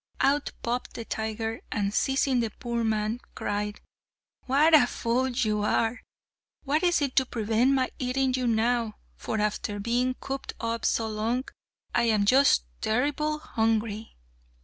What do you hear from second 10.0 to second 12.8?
cooped up so long I am just